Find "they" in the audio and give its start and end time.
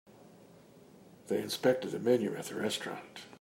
1.27-1.39